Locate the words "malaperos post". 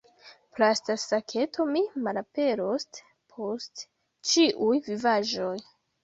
2.07-3.83